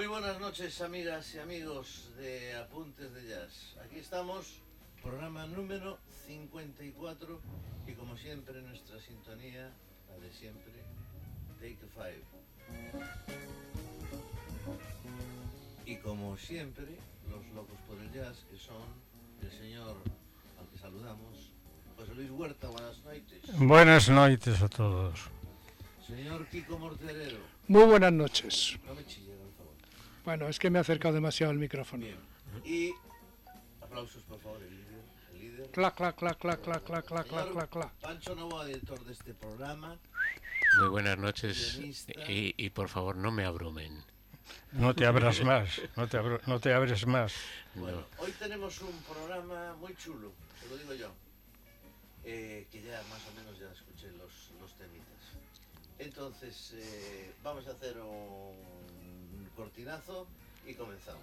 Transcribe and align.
Muy 0.00 0.06
buenas 0.06 0.40
noches, 0.40 0.80
amigas 0.80 1.34
y 1.34 1.40
amigos 1.40 2.08
de 2.16 2.56
Apuntes 2.56 3.12
de 3.12 3.28
Jazz. 3.28 3.76
Aquí 3.84 3.98
estamos, 3.98 4.62
programa 5.02 5.46
número 5.46 5.98
54 6.26 7.38
y 7.86 7.92
como 7.92 8.16
siempre 8.16 8.62
nuestra 8.62 8.98
sintonía, 8.98 9.70
la 10.08 10.16
de 10.16 10.32
siempre, 10.32 10.72
Take 11.60 11.76
Five. 11.92 12.24
Y 15.84 15.96
como 15.96 16.34
siempre, 16.38 16.96
los 17.28 17.46
locos 17.54 17.76
por 17.86 17.98
el 17.98 18.10
jazz, 18.10 18.46
que 18.50 18.56
son 18.56 18.88
el 19.42 19.50
señor 19.52 19.96
al 20.58 20.66
que 20.70 20.78
saludamos, 20.78 21.52
José 21.98 22.14
Luis 22.14 22.30
Huerta, 22.30 22.68
buenas 22.68 23.04
noches. 23.04 23.58
Buenas 23.58 24.08
noches 24.08 24.62
a 24.62 24.68
todos. 24.70 25.28
Señor 26.06 26.46
Kiko 26.46 26.78
Morterero. 26.78 27.38
Muy 27.68 27.84
buenas 27.84 28.12
noches. 28.14 28.78
No 28.86 28.94
me 28.94 29.04
chille, 29.04 29.26
por 29.26 29.36
favor. 29.36 29.49
Bueno, 30.24 30.48
es 30.48 30.58
que 30.58 30.70
me 30.70 30.78
he 30.78 30.80
acercado 30.80 31.14
demasiado 31.14 31.50
al 31.52 31.58
micrófono. 31.58 32.04
Bien. 32.04 32.18
Y 32.64 32.92
aplausos, 33.82 34.22
por 34.24 34.38
favor, 34.40 34.62
el 34.62 34.70
líder. 34.76 35.00
El 35.32 35.40
líder. 35.40 35.70
Clac, 35.70 35.94
clac, 35.96 36.16
clac, 36.16 36.38
clac, 36.38 36.60
clac, 36.62 36.84
clac, 36.84 37.04
clac, 37.06 37.26
clac, 37.26 37.50
clac, 37.52 37.70
clac. 37.70 37.92
Pancho 38.00 38.34
Novoa, 38.34 38.66
director 38.66 39.02
de 39.04 39.12
este 39.12 39.34
programa. 39.34 39.96
Muy 40.78 40.88
buenas 40.88 41.18
noches 41.18 41.80
y, 42.28 42.54
y 42.56 42.70
por 42.70 42.88
favor 42.88 43.16
no 43.16 43.30
me 43.32 43.44
abrumen. 43.44 44.04
No 44.72 44.94
te 44.94 45.04
abras 45.06 45.42
más, 45.42 45.80
no 45.96 46.06
te, 46.08 46.16
abro- 46.16 46.40
no 46.46 46.60
te 46.60 46.72
abres 46.72 47.06
más. 47.06 47.32
Bueno, 47.74 48.04
hoy 48.18 48.30
tenemos 48.32 48.80
un 48.82 48.96
programa 49.02 49.74
muy 49.76 49.94
chulo, 49.96 50.32
te 50.60 50.68
lo 50.68 50.76
digo 50.76 50.94
yo. 50.94 51.10
eh, 52.24 52.66
que 52.70 52.82
ya 52.82 53.02
más 53.10 53.20
o 53.26 53.32
menos 53.34 53.58
ya 53.58 53.70
escuché 53.72 54.10
los, 54.12 54.50
los 54.60 54.72
temitas. 54.74 55.06
Entonces, 55.98 56.72
eh, 56.76 57.32
vamos 57.42 57.66
a 57.66 57.72
hacer 57.72 57.98
un 57.98 58.56
cortinazo 59.60 60.26
y 60.66 60.72
comenzamos. 60.72 61.20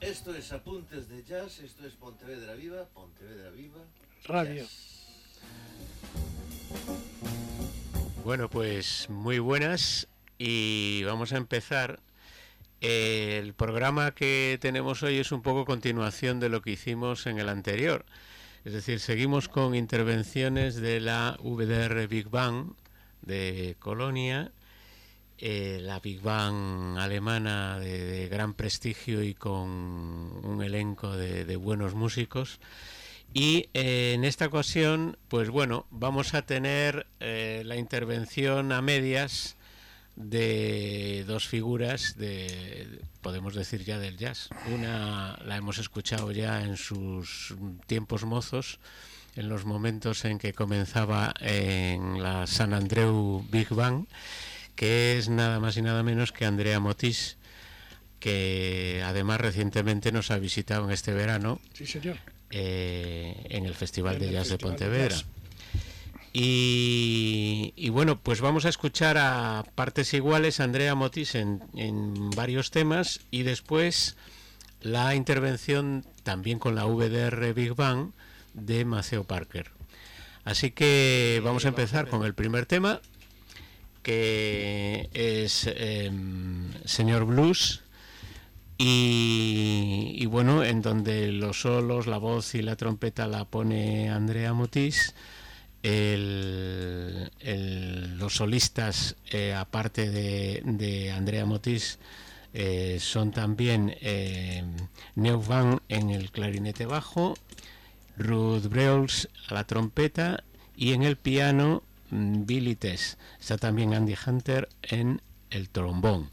Esto 0.00 0.34
es 0.34 0.50
Apuntes 0.52 1.10
de 1.10 1.22
Jazz, 1.22 1.60
esto 1.60 1.86
es 1.86 1.92
Pontevedra 1.92 2.54
Viva, 2.54 2.86
Pontevedra 2.94 3.50
Viva. 3.50 3.80
Radio. 4.24 4.62
Jazz. 4.62 5.06
Bueno, 8.24 8.48
pues 8.48 9.10
muy 9.10 9.38
buenas 9.38 10.08
y 10.38 11.02
vamos 11.04 11.32
a 11.32 11.36
empezar. 11.36 12.00
El 12.80 13.52
programa 13.52 14.12
que 14.12 14.58
tenemos 14.60 15.02
hoy 15.02 15.18
es 15.18 15.30
un 15.30 15.42
poco 15.42 15.66
continuación 15.66 16.40
de 16.40 16.48
lo 16.48 16.62
que 16.62 16.70
hicimos 16.70 17.26
en 17.26 17.38
el 17.38 17.48
anterior. 17.50 18.06
Es 18.64 18.72
decir, 18.72 19.00
seguimos 19.00 19.48
con 19.48 19.74
intervenciones 19.74 20.76
de 20.76 21.00
la 21.00 21.36
VDR 21.42 22.06
Big 22.06 22.28
Bang 22.28 22.74
de 23.22 23.76
Colonia, 23.78 24.52
eh, 25.38 25.80
la 25.82 25.98
Big 25.98 26.20
Bang 26.20 26.96
alemana 26.96 27.80
de, 27.80 28.28
gran 28.28 28.54
prestigio 28.54 29.22
y 29.22 29.34
con 29.34 29.68
un 29.68 30.62
elenco 30.62 31.16
de, 31.16 31.44
de 31.44 31.56
buenos 31.56 31.94
músicos. 31.94 32.60
Y 33.34 33.68
eh, 33.72 34.12
en 34.14 34.24
esta 34.24 34.46
ocasión, 34.46 35.16
pues 35.28 35.48
bueno, 35.48 35.86
vamos 35.90 36.34
a 36.34 36.42
tener 36.42 37.06
eh, 37.20 37.62
la 37.64 37.76
intervención 37.76 38.72
a 38.72 38.82
medias 38.82 39.56
de 40.16 41.24
dos 41.26 41.48
figuras 41.48 42.16
de, 42.16 43.00
podemos 43.20 43.54
decir 43.54 43.84
ya 43.84 43.98
del 43.98 44.16
jazz. 44.18 44.48
Una 44.72 45.38
la 45.44 45.56
hemos 45.56 45.78
escuchado 45.78 46.30
ya 46.32 46.62
en 46.62 46.76
sus 46.76 47.54
tiempos 47.86 48.24
mozos, 48.24 48.78
en 49.36 49.48
los 49.48 49.64
momentos 49.64 50.24
en 50.24 50.38
que 50.38 50.52
comenzaba 50.52 51.32
en 51.40 52.22
la 52.22 52.46
San 52.46 52.74
Andreu 52.74 53.44
Big 53.50 53.68
Bang, 53.70 54.06
que 54.76 55.18
es 55.18 55.28
nada 55.28 55.60
más 55.60 55.76
y 55.76 55.82
nada 55.82 56.02
menos 56.02 56.32
que 56.32 56.44
Andrea 56.44 56.80
Motis, 56.80 57.36
que 58.20 59.02
además 59.04 59.40
recientemente 59.40 60.12
nos 60.12 60.30
ha 60.30 60.38
visitado 60.38 60.84
en 60.84 60.90
este 60.92 61.12
verano 61.12 61.60
Sí, 61.72 61.86
señor. 61.86 62.18
eh, 62.50 63.34
en 63.48 63.64
el 63.66 63.74
Festival 63.74 64.14
En 64.16 64.20
de 64.20 64.32
Jazz 64.32 64.48
de 64.48 64.58
Festival 64.58 64.72
de 64.78 64.78
Pontevedra. 64.86 65.16
Y, 66.34 67.90
bueno, 67.90 68.18
pues 68.18 68.40
vamos 68.40 68.64
a 68.64 68.70
escuchar 68.70 69.18
a 69.18 69.64
partes 69.74 70.14
iguales 70.14 70.60
Andrea 70.60 70.94
Motis 70.94 71.34
en, 71.34 71.62
en 71.76 72.30
varios 72.30 72.70
temas 72.70 73.20
y 73.30 73.42
después 73.42 74.16
la 74.80 75.14
intervención 75.14 76.06
también 76.22 76.58
con 76.58 76.74
la 76.74 76.84
VDR 76.84 77.52
Big 77.52 77.74
Bang 77.74 78.12
de 78.54 78.84
Maceo 78.84 79.24
Parker. 79.24 79.70
Así 80.44 80.70
que 80.72 81.40
vamos 81.44 81.64
a 81.64 81.68
empezar 81.68 82.08
con 82.08 82.24
el 82.24 82.34
primer 82.34 82.66
tema, 82.66 83.00
que 84.02 85.08
es 85.12 85.70
em, 85.76 86.72
Señor 86.84 87.26
Blues. 87.26 87.82
Y, 88.78 90.14
y 90.16 90.26
bueno, 90.26 90.64
en 90.64 90.82
donde 90.82 91.30
los 91.30 91.60
solos, 91.60 92.08
la 92.08 92.18
voz 92.18 92.56
y 92.56 92.62
la 92.62 92.74
trompeta 92.74 93.28
la 93.28 93.44
pone 93.44 94.10
Andrea 94.10 94.52
Motis. 94.52 95.14
Los 98.18 98.34
solistas, 98.36 99.16
eh, 99.30 99.52
aparte 99.54 100.10
de, 100.10 100.62
de 100.64 101.10
Andrea 101.10 101.44
Motis, 101.44 101.98
eh, 102.54 102.98
son 103.00 103.30
también 103.30 103.96
eh, 104.02 104.62
Neu 105.14 105.42
Van 105.42 105.80
en 105.88 106.10
el 106.10 106.30
clarinete 106.30 106.84
bajo, 106.84 107.34
Ruth 108.18 108.64
Breuls 108.64 109.28
a 109.48 109.54
la 109.54 109.64
trompeta 109.64 110.44
y 110.76 110.92
en 110.92 111.02
el 111.02 111.16
piano 111.16 111.82
mm, 112.10 112.44
Billy 112.44 112.76
Tess. 112.76 113.16
Está 113.40 113.56
también 113.56 113.94
Andy 113.94 114.14
Hunter 114.26 114.68
en 114.82 115.22
el 115.50 115.70
trombón. 115.70 116.30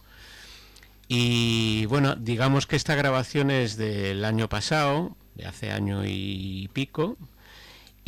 Y 1.08 1.86
bueno, 1.86 2.16
digamos 2.16 2.68
que 2.68 2.76
esta 2.76 2.96
grabación 2.96 3.50
es 3.50 3.78
del 3.78 4.26
año 4.26 4.50
pasado, 4.50 5.16
de 5.36 5.46
hace 5.46 5.72
año 5.72 6.06
y 6.06 6.70
pico, 6.74 7.18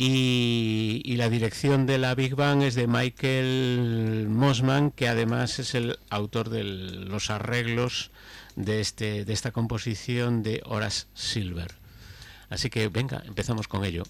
y, 0.04 1.16
la 1.16 1.30
dirección 1.30 1.86
de 1.86 1.98
la 1.98 2.16
Big 2.16 2.34
Bang 2.34 2.62
es 2.62 2.74
de 2.74 2.88
Michael 2.88 4.26
Mosman, 4.28 4.90
que 4.90 5.06
además 5.06 5.60
es 5.60 5.76
el 5.76 5.98
autor 6.10 6.50
de 6.50 6.64
los 6.64 7.30
arreglos 7.30 8.10
de, 8.56 8.80
este, 8.80 9.24
de 9.24 9.32
esta 9.32 9.52
composición 9.52 10.42
de 10.42 10.60
Horace 10.64 11.06
Silver. 11.14 11.76
Así 12.50 12.68
que 12.68 12.88
venga, 12.88 13.22
empezamos 13.26 13.68
con 13.68 13.84
ello. 13.84 14.02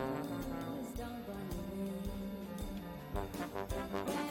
Please 0.00 0.92
don't 0.96 1.20
run 1.28 1.46
away. 4.06 4.29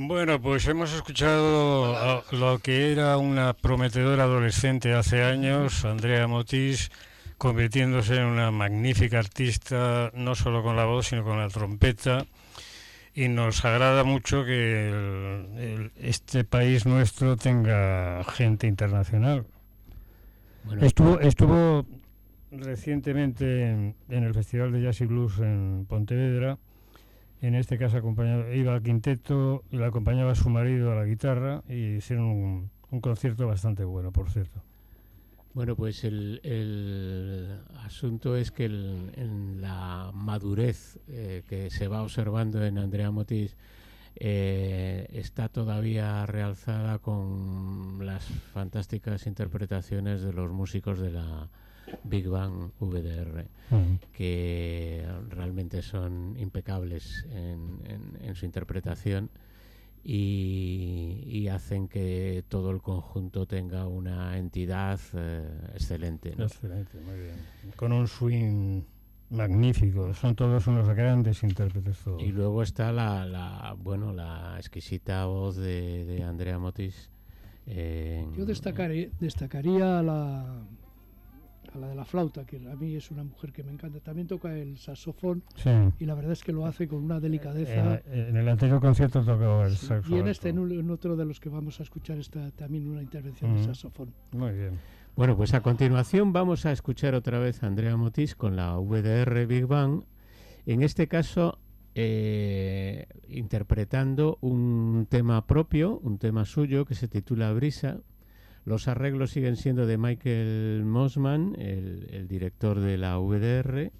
Bueno, 0.00 0.40
pues 0.40 0.64
hemos 0.68 0.92
escuchado 0.94 2.22
lo 2.30 2.58
que 2.60 2.92
era 2.92 3.18
una 3.18 3.52
prometedora 3.52 4.22
adolescente 4.22 4.92
hace 4.94 5.24
años, 5.24 5.84
Andrea 5.84 6.28
Motis, 6.28 6.90
convirtiéndose 7.36 8.14
en 8.14 8.26
una 8.26 8.52
magnífica 8.52 9.18
artista, 9.18 10.12
no 10.14 10.36
solo 10.36 10.62
con 10.62 10.76
la 10.76 10.84
voz, 10.84 11.08
sino 11.08 11.24
con 11.24 11.38
la 11.40 11.48
trompeta. 11.48 12.26
Y 13.12 13.26
nos 13.26 13.64
agrada 13.64 14.04
mucho 14.04 14.44
que 14.44 14.88
el- 14.88 15.58
el- 15.58 15.92
este 15.96 16.44
país 16.44 16.86
nuestro 16.86 17.36
tenga 17.36 18.22
gente 18.22 18.68
internacional. 18.68 19.46
Bueno, 20.62 20.84
Estuvo, 20.84 21.18
estuvo 21.18 21.84
recientemente 22.52 23.64
en, 23.68 23.96
en 24.08 24.22
el 24.22 24.32
Festival 24.32 24.70
de 24.70 24.80
Jazz 24.82 25.00
y 25.00 25.06
Blues 25.06 25.40
en 25.40 25.86
Pontevedra. 25.88 26.56
En 27.40 27.54
este 27.54 27.78
caso 27.78 27.98
acompañaba, 27.98 28.52
iba 28.54 28.74
al 28.74 28.82
quinteto 28.82 29.62
y 29.70 29.76
le 29.76 29.84
acompañaba 29.84 30.34
su 30.34 30.50
marido 30.50 30.92
a 30.92 30.96
la 30.96 31.04
guitarra 31.04 31.62
y 31.68 31.96
hicieron 31.96 32.70
un, 32.90 33.00
concierto 33.00 33.46
bastante 33.46 33.84
bueno, 33.84 34.10
por 34.12 34.30
cierto. 34.30 34.62
Bueno, 35.54 35.76
pues 35.76 36.04
el, 36.04 37.60
asunto 37.84 38.36
es 38.36 38.50
que 38.50 38.64
en 38.64 39.60
la 39.60 40.10
madurez 40.14 40.98
eh, 41.08 41.42
que 41.48 41.70
se 41.70 41.88
va 41.88 42.02
observando 42.02 42.64
en 42.64 42.78
Andrea 42.78 43.10
Motis 43.10 43.56
eh, 44.16 45.06
está 45.12 45.48
todavía 45.48 46.26
realzada 46.26 46.98
con 46.98 48.04
las 48.04 48.24
fantásticas 48.24 49.26
interpretaciones 49.28 50.22
de 50.22 50.32
los 50.32 50.50
músicos 50.50 50.98
de 50.98 51.12
la 51.12 51.48
Big 52.04 52.28
Bang 52.28 52.70
VDR, 52.80 53.46
que 54.12 55.06
realmente 55.30 55.82
son 55.82 56.36
impecables 56.38 57.24
en, 57.30 57.80
en- 57.84 58.18
en 58.22 58.34
su 58.34 58.44
interpretación 58.46 59.30
y, 60.04 61.22
y 61.26 61.48
hacen 61.48 61.88
que 61.88 62.44
todo 62.48 62.70
el 62.70 62.80
conjunto 62.80 63.46
tenga 63.46 63.86
una 63.86 64.38
entidad 64.38 64.98
eh, 65.14 65.46
excelente. 65.74 66.34
¿no? 66.36 66.44
Excelente, 66.44 66.98
muy 67.00 67.18
bien. 67.20 67.34
Con 67.76 67.92
un 67.92 68.06
swing 68.08 68.82
magnífico. 69.30 70.14
Son 70.14 70.34
todos 70.34 70.66
unos 70.66 70.88
grandes 70.88 71.42
intérpretes 71.42 71.98
todos. 71.98 72.22
Y 72.22 72.28
luego 72.32 72.62
está 72.62 72.92
la, 72.92 73.26
la 73.26 73.74
bueno 73.78 74.12
la 74.12 74.54
exquisita 74.56 75.26
voz 75.26 75.56
de, 75.56 76.04
de 76.06 76.22
Andrea 76.24 76.58
Motis. 76.58 77.10
eh, 77.66 78.26
Yo 78.36 78.46
destacaré, 78.46 79.10
destacaría 79.20 80.02
la, 80.02 80.62
a 81.74 81.78
la 81.78 81.88
de 81.88 81.94
la 81.94 82.04
flauta, 82.04 82.44
que 82.46 82.56
a 82.56 82.76
mí 82.76 82.94
es 82.96 83.10
una 83.10 83.24
mujer 83.24 83.52
que 83.52 83.62
me 83.62 83.70
encanta. 83.72 84.00
También 84.00 84.26
toca 84.26 84.56
el 84.56 84.78
saxofón 84.78 85.42
Sí. 85.56 85.70
y 85.98 86.04
la 86.06 86.14
verdad 86.14 86.32
es 86.32 86.42
que 86.42 86.52
lo 86.52 86.64
hace 86.66 86.88
con 86.88 87.02
una 87.04 87.20
delicadeza. 87.20 88.00
En, 88.06 88.28
en 88.30 88.36
el 88.36 88.48
anterior 88.48 88.80
concierto 88.80 89.22
tocó 89.24 89.64
el 89.64 89.76
Sí, 89.76 89.86
saxo 89.86 90.14
y 90.16 90.18
en 90.18 90.28
este, 90.28 90.48
en, 90.48 90.58
un- 90.58 90.72
en 90.72 90.90
otro 90.90 91.16
de 91.16 91.24
los 91.24 91.40
que 91.40 91.48
vamos 91.48 91.80
a 91.80 91.82
escuchar, 91.82 92.18
está 92.18 92.50
también 92.52 92.88
una 92.88 93.02
intervención 93.02 93.54
de 93.54 93.64
saxofón. 93.64 94.12
Muy 94.32 94.52
bien. 94.52 94.78
Bueno, 95.16 95.36
pues 95.36 95.52
a 95.54 95.60
continuación 95.62 96.32
vamos 96.32 96.64
a 96.64 96.72
escuchar 96.72 97.14
otra 97.14 97.38
vez 97.38 97.62
a 97.62 97.66
Andrea 97.66 97.96
Motis 97.96 98.34
con 98.36 98.54
la 98.56 98.76
VDR 98.78 99.46
Big 99.46 99.66
Bang. 99.66 100.04
En 100.64 100.82
este 100.82 101.08
caso, 101.08 101.58
eh, 101.94 103.06
interpretando 103.28 104.38
un 104.40 105.06
tema 105.10 105.44
propio, 105.46 105.98
un 105.98 106.18
tema 106.18 106.44
suyo 106.44 106.84
que 106.84 106.94
se 106.94 107.08
titula 107.08 107.52
Brisa. 107.52 107.98
Los 108.68 108.86
arreglos 108.86 109.30
siguen 109.30 109.56
siendo 109.56 109.86
de 109.86 109.96
Michael 109.98 110.84
Mossman, 110.84 111.54
el, 111.58 112.06
el 112.12 112.28
director 112.28 112.78
de 112.80 112.98
la 112.98 113.18
VDR. 113.18 113.90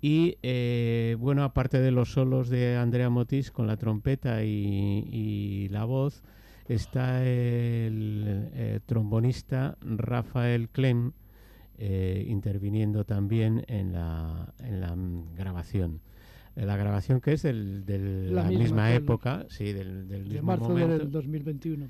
Y 0.00 0.36
eh, 0.42 1.16
bueno, 1.18 1.42
aparte 1.42 1.80
de 1.80 1.90
los 1.90 2.12
solos 2.12 2.48
de 2.48 2.76
Andrea 2.76 3.10
Motis 3.10 3.50
con 3.50 3.66
la 3.66 3.76
trompeta 3.76 4.44
y, 4.44 5.04
y 5.10 5.68
la 5.70 5.84
voz, 5.84 6.22
está 6.68 7.24
el 7.26 8.48
eh, 8.54 8.80
trombonista 8.86 9.76
Rafael 9.80 10.68
Clem 10.68 11.10
eh, 11.78 12.24
interviniendo 12.28 13.04
también 13.04 13.64
en 13.66 13.92
la, 13.92 14.54
en 14.60 14.80
la 14.80 14.94
grabación. 15.36 16.00
La 16.54 16.76
grabación 16.76 17.20
que 17.20 17.32
es 17.32 17.42
del- 17.42 17.84
de 17.84 17.98
la, 18.30 18.42
La 18.42 18.48
misma, 18.48 18.62
misma 18.64 18.88
del- 18.88 19.02
época, 19.02 19.46
sí, 19.48 19.72
del, 19.72 20.08
del 20.08 20.24
De 20.24 20.30
mismo 20.34 20.46
marzo 20.46 20.68
momento. 20.70 20.98
del 20.98 21.10
2021. 21.10 21.86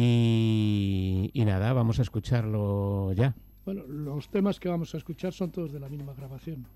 Y, 0.00 1.44
nada, 1.44 1.72
vamos 1.72 1.98
a 1.98 2.02
escucharlo 2.02 3.12
ya. 3.14 3.34
Bueno, 3.64 3.82
los 3.88 4.28
temas 4.28 4.60
que 4.60 4.68
vamos 4.68 4.94
a 4.94 4.98
escuchar 4.98 5.32
son 5.32 5.50
todos 5.50 5.72
de 5.72 5.80
la 5.80 5.88
misma 5.88 6.14
grabación. 6.14 6.66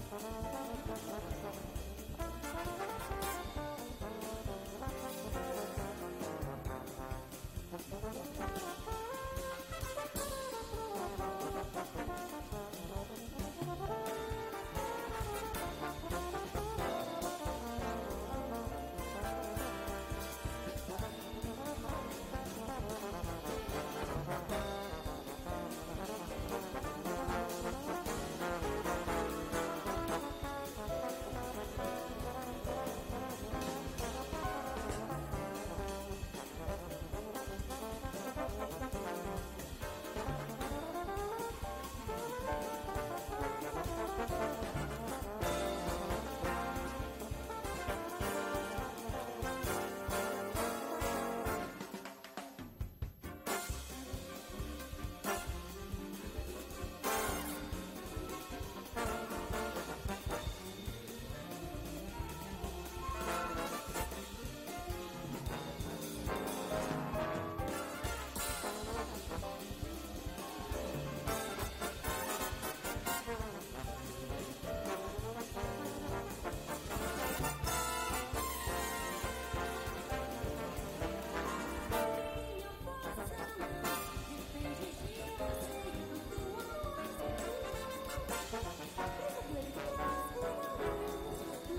Thank 0.00 0.42
you. 0.42 0.47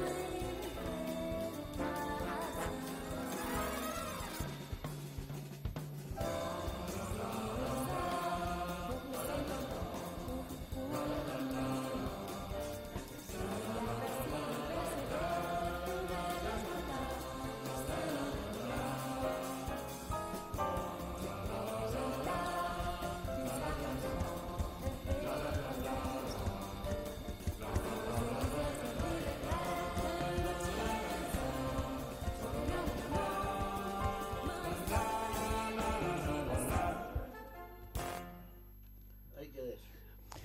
away. 0.02 0.39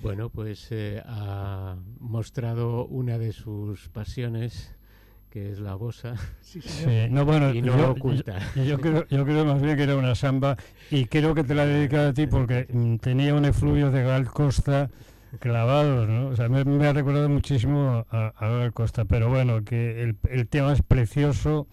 Bueno, 0.05 0.29
pues 0.29 0.67
eh, 0.71 1.01
ha 1.05 1.75
mostrado 1.99 2.85
una 2.85 3.17
de 3.17 3.31
sus 3.33 3.89
pasiones, 3.89 4.73
que 5.29 5.51
es 5.51 5.59
la 5.59 5.75
bosa, 5.75 6.15
Sí, 6.41 6.59
no, 7.09 7.25
bueno, 7.25 7.51
y 7.53 7.61
no 7.61 7.67
yo, 7.75 7.77
lo 7.77 7.91
oculta. 7.91 8.39
yo- 8.55 8.63
yo 8.63 8.79
creo, 8.79 9.07
yo 9.07 9.25
creo 9.25 9.45
más 9.45 9.61
bien 9.61 9.75
que 9.75 9.83
era 9.83 9.95
una 9.95 10.15
samba 10.15 10.57
y 10.91 11.05
creo 11.05 11.33
que 11.35 11.43
te 11.43 11.55
la 11.55 11.65
he 11.65 11.67
dedicado 11.67 12.09
a 12.09 12.13
ti 12.13 12.27
porque 12.27 12.67
mm, 12.71 12.97
tenía 12.97 13.33
un 13.33 13.45
efluvio 13.45 13.91
de 13.91 14.03
Gal 14.03 14.25
Costa 14.29 14.89
clavados, 15.39 16.07
¿no? 16.07 16.27
O 16.27 16.35
sea, 16.35 16.47
me, 16.49 16.63
me 16.63 16.87
ha 16.87 16.93
recordado 16.93 17.27
muchísimo 17.27 18.05
a, 18.09 18.27
a 18.37 18.47
Gal 18.49 18.73
Costa, 18.73 19.05
pero 19.05 19.29
bueno, 19.29 19.63
que 19.65 20.01
el, 20.03 20.17
el 20.29 20.47
tema 20.47 20.71
es 20.71 20.81
precioso 20.81 21.67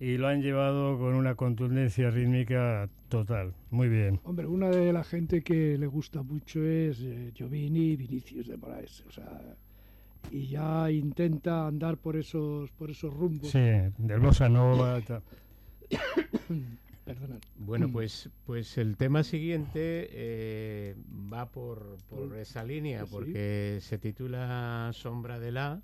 y 0.00 0.16
lo 0.16 0.28
han 0.28 0.42
llevado 0.42 0.96
con 0.98 1.14
una 1.14 1.34
contundencia 1.34 2.10
rítmica 2.10 2.88
total. 3.08 3.52
Muy 3.70 3.88
bien. 3.88 4.20
Hombre, 4.24 4.46
una 4.46 4.68
de 4.70 4.92
la 4.92 5.02
gente 5.04 5.42
que 5.42 5.76
le 5.78 5.86
gusta 5.86 6.22
mucho 6.22 6.62
es 6.64 7.00
eh, 7.00 7.32
Giovanni 7.34 7.96
Vinicius 7.96 8.46
de 8.46 8.56
Moraes. 8.56 9.04
O 9.08 9.10
sea, 9.10 9.40
y 10.30 10.46
ya 10.48 10.90
intenta 10.90 11.66
andar 11.66 11.96
por 11.96 12.16
esos, 12.16 12.70
por 12.72 12.90
esos 12.90 13.12
rumbos. 13.12 13.50
Sí, 13.50 13.58
del 13.58 14.20
Bossa 14.20 14.48
Nova. 14.48 15.00
Perdonad. 17.04 17.38
Bueno, 17.56 17.88
pues, 17.90 18.28
pues 18.44 18.76
el 18.76 18.96
tema 18.98 19.22
siguiente 19.24 20.08
eh, 20.12 20.94
va 21.32 21.46
por, 21.46 21.96
por 22.10 22.28
Por- 22.28 22.36
esa 22.38 22.62
línea, 22.64 23.04
sí. 23.06 23.08
porque 23.10 23.78
se 23.80 23.96
titula 23.98 24.90
Sombra 24.92 25.38
de 25.40 25.52
la 25.52 25.80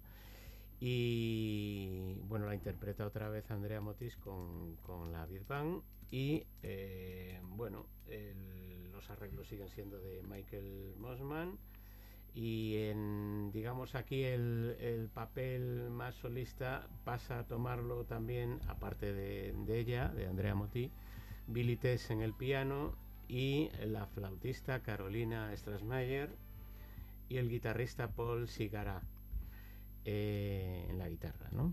y 0.87 2.21
bueno, 2.29 2.45
la 2.45 2.55
interpreta 2.55 3.07
otra 3.07 3.31
vez 3.31 3.51
Andrea 3.51 3.81
Motis 3.81 4.19
con, 4.19 4.77
con 4.83 5.13
la 5.13 5.25
Big 5.25 5.47
Bang 5.47 5.81
y 6.11 6.45
eh, 6.63 7.41
bueno, 7.43 7.87
los 8.93 9.09
arreglos 9.09 9.49
siguen 9.49 9.71
siendo 9.71 9.99
de 9.99 10.23
Michael 10.25 10.95
Mossman 10.99 11.57
y 12.35 12.77
en, 12.77 13.51
digamos 13.51 13.95
aquí 13.95 14.25
el, 14.25 14.77
el 14.79 15.09
papel 15.09 15.89
más 15.89 16.17
solista 16.17 16.87
pasa 17.05 17.39
a 17.39 17.47
tomarlo 17.47 18.05
también, 18.05 18.61
aparte 18.69 19.15
de, 19.15 19.55
de 19.65 19.79
ella, 19.79 20.09
de 20.09 20.27
Andrea 20.27 20.55
Moti, 20.55 20.91
Billy 21.47 21.79
Tess 21.79 22.11
en 22.11 22.21
el 22.21 22.35
piano 22.35 22.95
y 23.27 23.71
la 23.87 24.05
flautista 24.05 24.83
Carolina 24.83 25.51
Strasmayer 25.57 26.29
y 27.31 27.39
el 27.39 27.49
guitarrista 27.49 28.09
Paul 28.09 28.49
Sigara 28.49 29.01
eh, 30.05 30.87
en 30.91 30.99
la 30.99 31.09
guitarra, 31.09 31.49
¿no? 31.53 31.73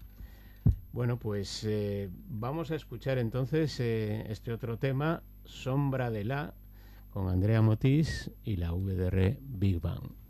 Bueno, 0.94 1.17
pues 1.17 1.63
eh, 1.63 2.10
vamos 2.30 2.72
a 2.72 2.76
escuchar 2.76 3.17
entonces 3.17 3.80
eh, 3.80 4.26
este 4.30 4.52
otro 4.52 4.78
tema, 4.78 5.24
Sombra 5.46 6.12
de 6.12 6.26
la, 6.26 6.54
con 7.12 7.30
Andrea 7.30 7.62
Motis 7.62 8.32
y 8.44 8.58
la 8.58 8.72
VDR 8.74 9.38
Big 9.41 9.80
Bang. 9.80 10.20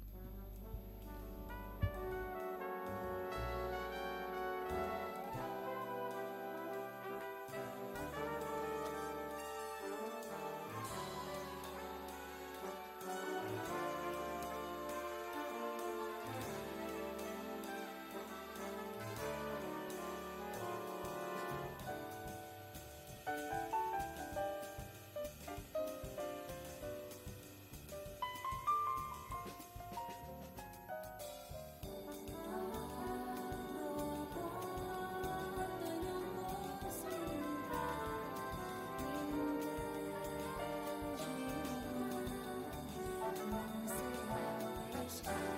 stars. 45.11 45.50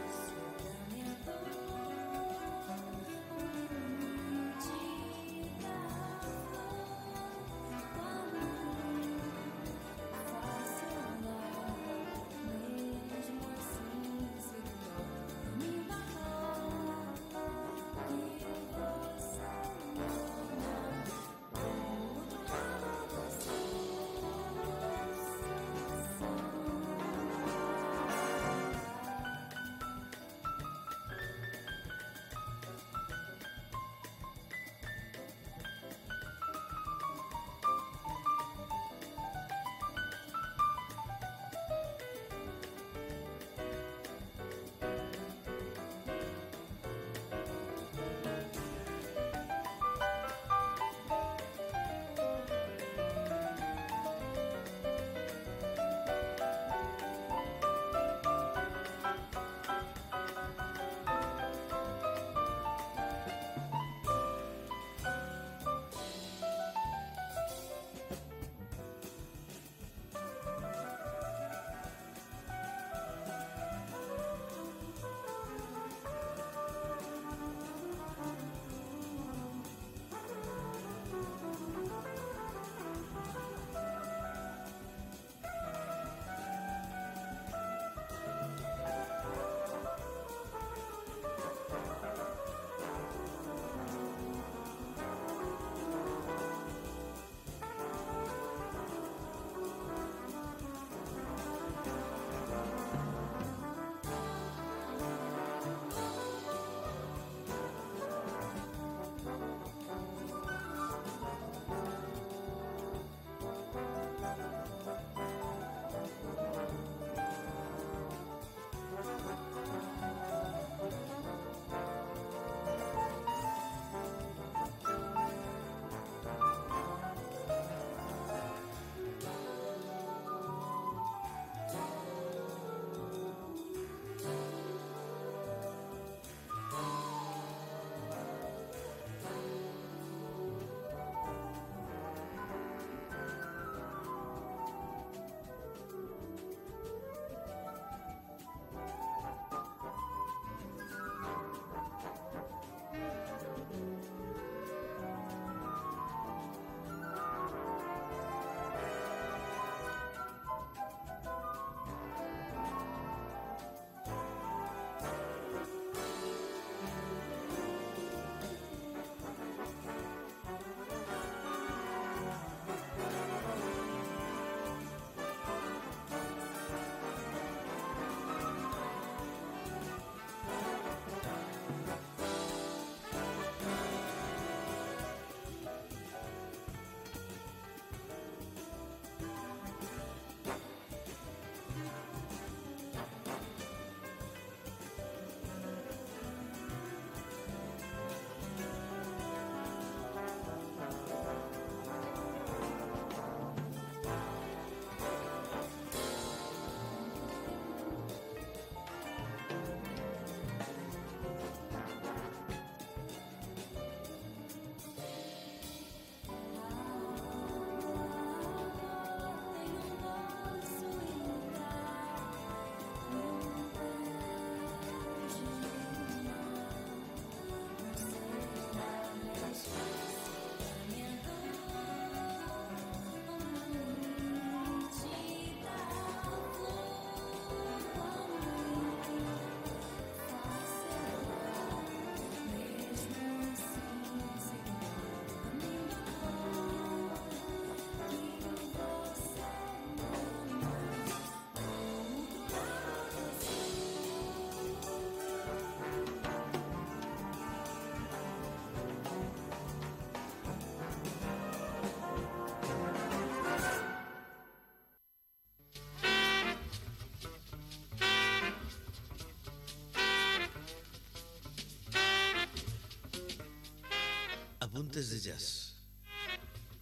Apuntes 274.94 275.10
de 275.10 275.32
Jazz. 275.32 275.76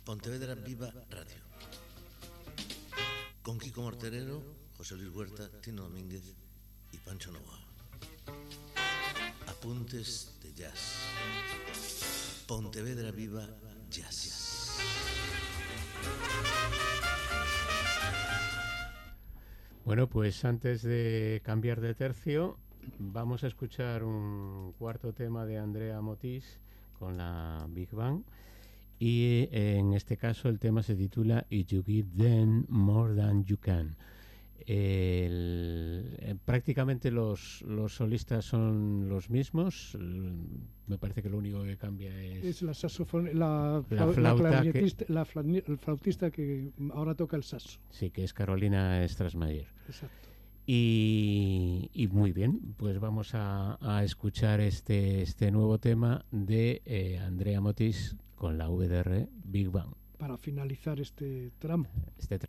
Pontevedra 0.03 0.53
Viva 0.53 0.91
Radio. 1.09 1.37
Con 3.41 3.57
Kiko 3.57 3.83
Morterero, 3.83 4.43
José 4.75 4.97
Luis 4.97 5.15
Huerta, 5.15 5.49
Tino 5.61 5.83
Domínguez 5.83 6.21
y 6.91 6.97
Pancho 6.97 7.31
Novoa. 7.31 7.57
Apuntes 9.47 10.37
de 10.43 10.53
Jazz. 10.53 11.05
Pontevedra 12.47 13.11
Viva 13.11 13.47
Jazz. 13.89 14.77
Bueno, 19.85 20.09
pues 20.09 20.43
antes 20.43 20.81
de 20.81 21.41
cambiar 21.45 21.79
de 21.79 21.95
tercio, 21.95 22.59
vamos 22.99 23.45
a 23.45 23.47
escuchar 23.47 24.03
un 24.03 24.73
cuarto 24.77 25.13
tema 25.13 25.45
de 25.45 25.59
Andrea 25.59 26.01
Motis 26.01 26.59
con 27.01 27.17
la 27.17 27.65
Big 27.67 27.89
Bang. 27.91 28.21
Y 28.99 29.47
eh, 29.51 29.77
en 29.79 29.93
este 29.93 30.15
caso 30.17 30.47
el 30.49 30.59
tema 30.59 30.83
se 30.83 30.95
titula 30.95 31.47
If 31.49 31.69
You 31.69 31.83
Give 31.83 32.07
Them 32.15 32.65
More 32.69 33.15
Than 33.15 33.43
You 33.43 33.57
Can. 33.57 33.95
El- 34.67 36.15
eh, 36.19 36.35
prácticamente 36.45 37.09
los, 37.09 37.63
los 37.63 37.95
solistas 37.95 38.45
son 38.45 39.09
los 39.09 39.31
mismos. 39.31 39.97
Me 40.87 40.97
parece 40.99 41.23
que 41.23 41.29
lo 41.29 41.39
único 41.39 41.63
que 41.63 41.75
cambia 41.77 42.11
es, 42.21 42.43
Es 42.45 42.61
la 42.61 42.73
la, 43.33 43.83
La 43.89 44.05
flau- 44.05 44.15
la 44.17 44.35
flauta 44.35 44.61
que- 44.71 44.95
la 45.07 45.25
flautista 45.25 46.29
que 46.29 46.69
ahora 46.93 47.15
toca 47.15 47.35
el 47.37 47.43
saxo. 47.43 47.79
sí 47.89 48.11
que 48.11 48.23
es 48.23 48.33
Carolina 48.33 49.03
Strasmayer. 49.07 49.67
Exacto. 49.87 50.29
Y, 50.65 51.89
y 51.93 52.07
muy 52.07 52.31
bien, 52.31 52.75
pues 52.77 52.99
vamos 52.99 53.33
a, 53.33 53.77
a 53.81 54.03
escuchar 54.03 54.59
este, 54.61 55.21
este 55.21 55.51
nuevo 55.51 55.79
tema 55.79 56.25
de 56.31 56.81
eh, 56.85 57.19
Andrea 57.19 57.61
Motis 57.61 58.15
con 58.35 58.57
la 58.57 58.67
VDR 58.67 59.27
Big 59.43 59.69
Bang. 59.69 59.93
Para 60.17 60.37
finalizar 60.37 60.99
este 60.99 61.51
tramo. 61.59 61.87
Este 62.17 62.39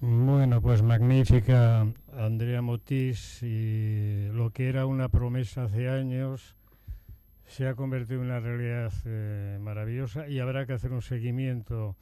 Bueno, 0.00 0.60
pues 0.60 0.82
magnífica 0.82 1.86
Andrea 2.12 2.60
Motis 2.60 3.42
y 3.42 4.28
lo 4.32 4.50
que 4.50 4.68
era 4.68 4.84
una 4.84 5.08
promesa 5.08 5.64
hace 5.64 5.88
años 5.88 6.56
se 7.46 7.66
ha 7.66 7.74
convertido 7.74 8.20
en 8.20 8.26
una 8.26 8.40
realidad 8.40 8.92
eh, 9.06 9.58
maravillosa 9.60 10.28
y 10.28 10.40
habrá 10.40 10.66
que 10.66 10.74
hacer 10.74 10.92
un 10.92 11.00
seguimiento 11.00 11.96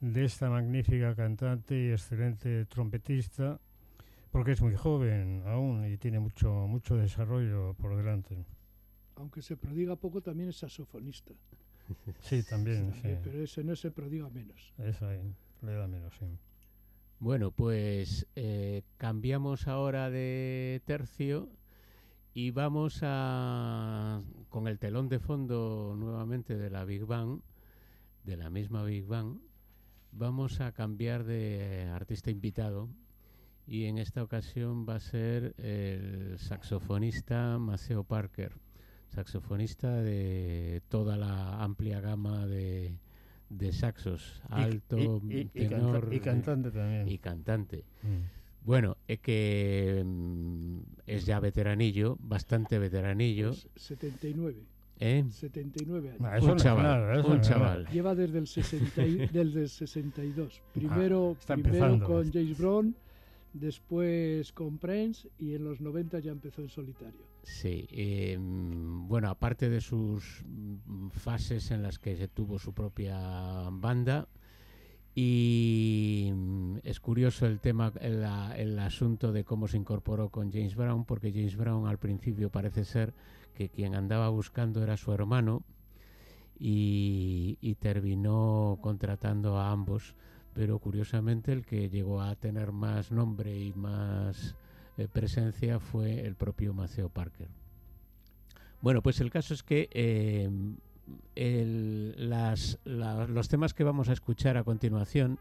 de 0.00 0.24
esta 0.24 0.48
magnífica 0.48 1.14
cantante 1.14 1.78
y 1.78 1.90
excelente 1.90 2.64
trompetista 2.66 3.60
porque 4.30 4.52
es 4.52 4.62
muy 4.62 4.74
joven 4.74 5.42
aún 5.46 5.84
y 5.84 5.96
tiene 5.98 6.20
mucho 6.20 6.66
mucho 6.66 6.96
desarrollo 6.96 7.74
por 7.74 7.96
delante. 7.96 8.44
Aunque 9.16 9.42
se 9.42 9.56
prodiga 9.56 9.96
poco, 9.96 10.20
también 10.22 10.48
es 10.50 10.56
saxofonista. 10.56 11.34
Sí, 12.20 12.42
también, 12.42 12.92
sí. 12.94 13.08
Eh, 13.08 13.20
Pero 13.22 13.42
ese 13.42 13.64
no 13.64 13.76
se 13.76 13.90
prodiga 13.90 14.28
menos. 14.30 14.72
Esa 14.78 15.10
ahí, 15.10 15.34
le 15.62 15.72
da 15.72 15.86
menos, 15.86 16.14
sí. 16.18 16.26
Bueno, 17.20 17.50
pues 17.50 18.26
eh, 18.36 18.82
cambiamos 18.96 19.66
ahora 19.66 20.08
de 20.08 20.80
tercio 20.84 21.48
y 22.32 22.52
vamos 22.52 23.00
a, 23.02 24.22
con 24.48 24.68
el 24.68 24.78
telón 24.78 25.08
de 25.08 25.18
fondo 25.18 25.96
nuevamente 25.98 26.56
de 26.56 26.70
la 26.70 26.84
Big 26.84 27.04
Bang, 27.04 27.40
de 28.24 28.36
la 28.36 28.50
misma 28.50 28.84
Big 28.84 29.06
Bang, 29.06 29.38
vamos 30.12 30.60
a 30.60 30.70
cambiar 30.70 31.24
de 31.24 31.88
artista 31.92 32.30
invitado 32.30 32.88
y 33.66 33.86
en 33.86 33.98
esta 33.98 34.22
ocasión 34.22 34.86
va 34.88 34.94
a 34.94 35.00
ser 35.00 35.54
el 35.58 36.38
saxofonista 36.38 37.58
Maceo 37.58 38.04
Parker, 38.04 38.52
saxofonista 39.14 40.02
de 40.02 40.82
toda 40.88 41.16
la 41.16 41.62
amplia 41.62 42.00
gama 42.00 42.46
de, 42.46 42.94
de 43.50 43.72
saxos, 43.72 44.42
alto, 44.48 44.98
y, 45.28 45.34
y- 45.36 45.40
y 45.40 45.44
tenor 45.68 46.00
canta- 46.00 46.14
y 46.14 46.20
cantante 46.20 46.70
también. 46.70 47.08
y 47.08 47.18
cantante. 47.18 47.84
Mm. 48.02 48.64
Bueno, 48.64 48.96
es 49.06 49.20
que 49.20 50.02
mm, 50.04 50.78
es 51.06 51.24
ya 51.24 51.40
veteranillo, 51.40 52.16
bastante 52.20 52.78
veteranillo, 52.78 53.50
Pues 53.50 53.68
79. 53.76 54.62
¿eh? 55.00 55.24
79 55.30 56.10
años. 56.10 56.20
Ah, 56.22 56.38
un 56.40 56.46
no 56.48 56.56
es 56.56 56.62
chaval, 56.62 56.82
nada, 56.82 57.14
no 57.14 57.20
un 57.22 57.28
nada. 57.28 57.40
chaval. 57.40 57.86
Lleva 57.88 58.14
desde 58.14 58.38
el, 58.38 58.46
60 58.46 59.06
y- 59.06 59.16
desde 59.32 59.62
el 59.62 59.68
62. 59.70 60.60
Primero, 60.74 61.36
Ah, 61.48 61.54
primero 61.54 61.98
con 62.04 62.30
James 62.32 62.58
Brown, 62.58 62.94
después 63.52 64.52
con 64.52 64.78
Prince 64.78 65.28
y 65.38 65.54
en 65.54 65.64
los 65.64 65.80
90 65.80 66.20
ya 66.20 66.32
empezó 66.32 66.62
en 66.62 66.68
solitario. 66.68 67.20
Sí, 67.42 67.86
eh, 67.90 68.36
bueno, 68.40 69.30
aparte 69.30 69.68
de 69.70 69.80
sus 69.80 70.44
fases 71.10 71.70
en 71.70 71.82
las 71.82 71.98
que 71.98 72.16
se 72.16 72.28
tuvo 72.28 72.58
su 72.58 72.72
propia 72.74 73.68
banda, 73.70 74.28
y 75.20 76.30
mm, 76.32 76.76
es 76.84 77.00
curioso 77.00 77.46
el 77.46 77.58
tema, 77.58 77.92
el, 78.00 78.78
asunto 78.78 79.32
de 79.32 79.42
cómo 79.42 79.66
se 79.66 79.76
incorporó 79.76 80.28
con 80.28 80.52
James 80.52 80.76
Brown, 80.76 81.04
porque 81.04 81.32
James 81.32 81.56
Brown 81.56 81.88
al 81.88 81.98
principio 81.98 82.50
parece 82.50 82.84
ser 82.84 83.14
que 83.54 83.68
quien 83.68 83.96
andaba 83.96 84.28
buscando 84.28 84.80
era 84.80 84.96
su 84.96 85.12
hermano 85.12 85.64
y 86.60 87.76
terminó 87.80 88.78
contratando 88.80 89.58
a 89.58 89.70
ambos, 89.72 90.14
pero 90.58 90.80
curiosamente 90.80 91.52
el 91.52 91.64
que 91.64 91.88
llegó 91.88 92.20
a 92.20 92.34
tener 92.34 92.72
más 92.72 93.12
nombre 93.12 93.56
y 93.56 93.72
más 93.74 94.56
eh, 94.96 95.06
presencia 95.06 95.78
fue 95.78 96.26
el 96.26 96.34
propio 96.34 96.74
Maceo 96.74 97.08
Parker. 97.10 97.46
Bueno, 98.80 99.00
pues 99.00 99.20
el 99.20 99.30
caso 99.30 99.54
es 99.54 99.62
que 99.62 99.88
eh, 99.92 100.50
el- 101.36 102.28
las- 102.28 102.80
la- 102.84 103.28
los 103.28 103.46
temas 103.46 103.72
que 103.72 103.84
vamos 103.84 104.08
a 104.08 104.12
escuchar 104.14 104.56
a 104.56 104.64
continuación 104.64 105.38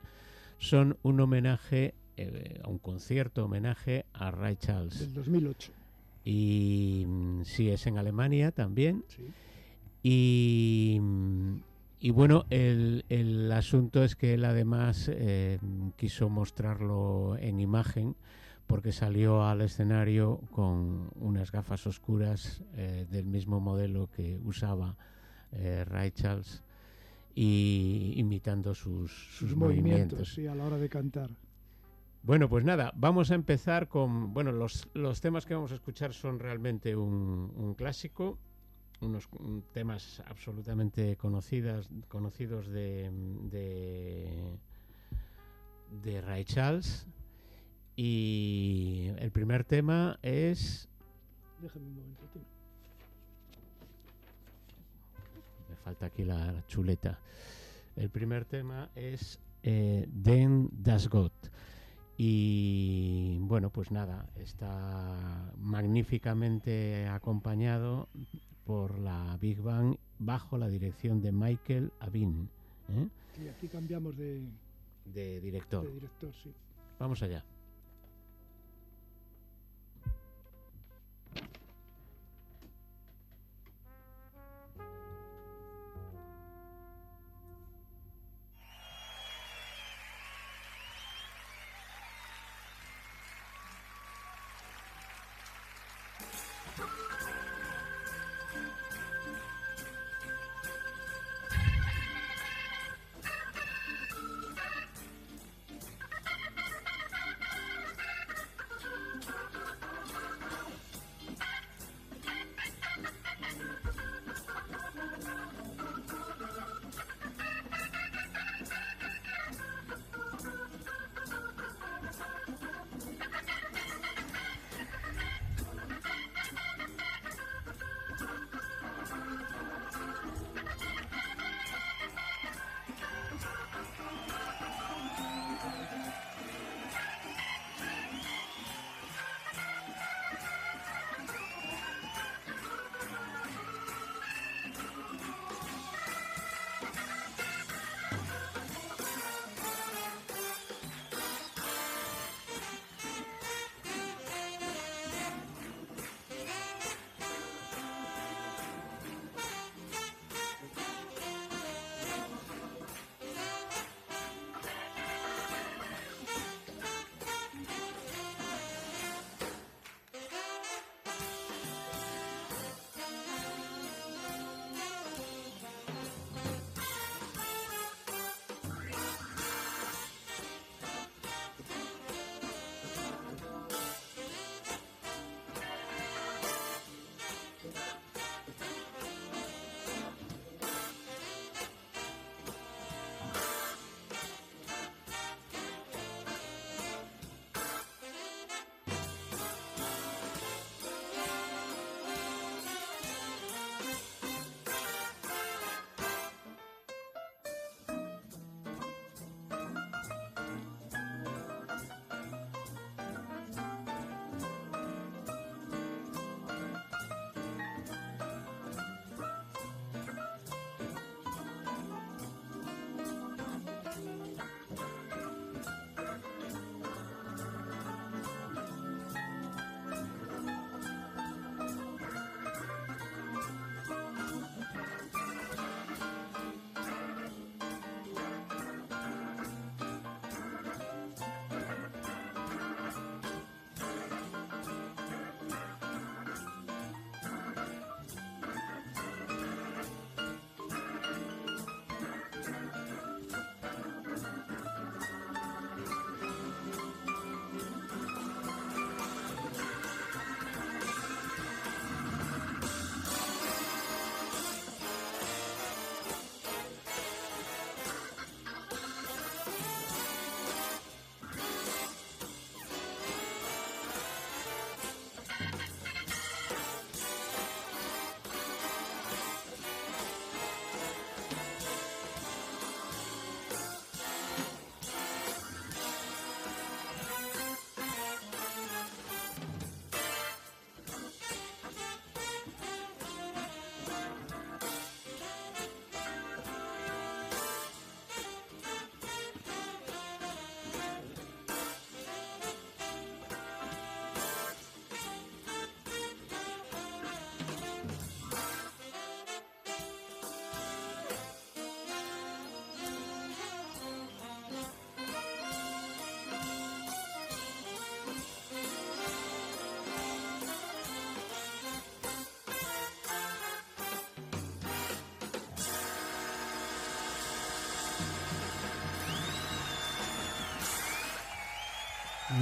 son 0.60 0.98
un 1.02 1.20
homenaje, 1.20 1.96
eh, 2.16 2.62
a 2.64 2.70
un 2.70 2.78
concierto 2.78 3.44
homenaje 3.46 4.06
a 4.14 4.30
Ray 4.30 4.56
Charles. 4.58 5.00
Del 5.00 5.16
2008. 5.16 5.72
Y 6.26 7.06
mm, 7.08 7.42
sí, 7.44 7.72
es 7.72 7.88
en 7.88 7.98
Alemania 7.98 8.52
también. 8.52 9.04
Sí. 9.08 9.24
Y, 10.04 11.00
y 12.00 12.12
bueno, 12.12 12.46
el, 12.50 13.06
el 13.10 13.52
asunto 13.52 14.04
es 14.04 14.16
que 14.16 14.34
él 14.36 14.46
además 14.46 15.10
eh, 15.12 15.60
quiso 15.96 16.30
mostrarlo 16.30 17.38
en 17.40 17.60
imagen 17.60 18.16
porque 18.68 18.92
salió 18.92 19.44
al 19.46 19.62
escenario 19.62 20.42
con 20.52 21.10
unas 21.16 21.52
gafas 21.52 21.88
oscuras 21.88 22.64
eh, 22.76 23.06
del 23.10 23.26
mismo 23.26 23.60
modelo 23.60 24.10
que 24.16 24.38
usaba 24.44 24.98
eh, 25.54 25.86
Ray 25.86 26.12
Charles 26.12 26.64
y 27.34 28.14
imitando 28.18 28.76
sus, 28.76 29.12
sus 29.12 29.50
Sus 29.50 29.56
movimientos. 29.56 30.20
movimientos, 30.20 30.34
sí, 30.34 30.48
a 30.48 30.56
la 30.56 30.66
hora 30.66 30.78
de 30.78 30.90
cantar. 30.90 31.30
Bueno, 32.24 32.50
pues 32.50 32.66
nada, 32.66 32.92
vamos 32.96 33.32
a 33.32 33.36
empezar 33.36 33.88
con. 33.88 34.34
Bueno, 34.34 34.52
los, 34.52 34.90
los 34.94 35.22
temas 35.22 35.46
que 35.46 35.54
vamos 35.54 35.72
a 35.72 35.76
escuchar 35.76 36.14
son 36.14 36.40
realmente 36.40 36.96
un, 36.96 37.54
un 37.56 37.74
clásico, 37.76 38.38
unos 39.02 39.28
temas 39.74 40.22
absolutamente 40.26 41.16
conocidas, 41.18 41.90
conocidos 42.08 42.68
de, 42.68 43.10
de, 43.52 44.60
de 46.04 46.22
Ray 46.22 46.46
Charles. 46.46 47.08
Y 47.96 49.10
el 49.18 49.32
primer 49.32 49.64
tema 49.64 50.20
es. 50.22 50.88
Déjame 51.62 51.86
un 51.88 51.96
momento, 51.96 52.24
tío. 52.32 52.42
Me 55.70 55.76
falta 55.78 56.06
aquí 56.06 56.24
la, 56.24 56.64
chuleta. 56.68 57.20
El 57.96 58.12
primer 58.12 58.46
tema 58.46 58.92
es 58.96 59.40
eh, 59.64 60.08
Den 60.10 60.70
das. 60.72 61.10
Y 62.18 63.38
bueno, 63.42 63.70
pues 63.72 63.92
nada, 63.92 64.28
está 64.36 65.54
magníficamente 65.58 67.08
acompañado 67.08 68.10
por 68.68 69.00
la 69.00 69.38
Big 69.40 69.62
Bang 69.62 69.96
bajo 70.20 70.58
la 70.58 70.68
dirección 70.68 71.22
de 71.22 71.32
Michael 71.32 71.94
Abin, 72.02 72.50
¿eh? 72.90 73.08
Sí, 73.34 73.48
aquí 73.48 73.70
cambiamos 73.70 74.18
de, 74.18 74.42
de 75.06 75.40
director. 75.40 75.86
de 75.86 75.94
director, 75.94 76.34
sí. 76.44 76.54
Vamos 77.00 77.24
allá. 77.24 77.46